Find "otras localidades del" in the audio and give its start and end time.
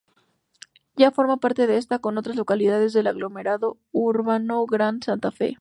2.17-3.05